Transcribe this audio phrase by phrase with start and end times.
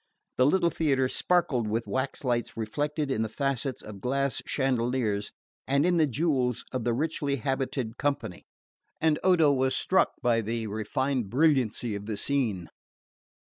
[0.37, 5.31] The little theatre sparkled with wax lights reflected in the facets of glass chandeliers
[5.67, 8.47] and in the jewels of the richly habited company,
[8.99, 12.67] and Odo was struck by the refined brilliancy of the scene.